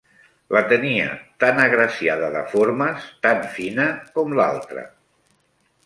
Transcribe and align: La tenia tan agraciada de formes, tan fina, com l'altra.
La 0.55 0.61
tenia 0.71 1.11
tan 1.43 1.61
agraciada 1.67 2.31
de 2.37 2.43
formes, 2.55 3.07
tan 3.27 3.47
fina, 3.59 3.89
com 4.19 4.37
l'altra. 4.41 4.93